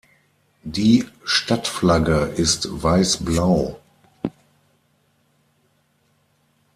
Die 0.63 1.05
Stadtflagge 1.23 2.33
ist 2.35 2.67
Weiß-Blau. 2.81 3.79